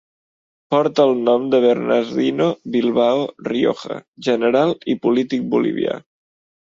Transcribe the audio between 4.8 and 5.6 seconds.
i polític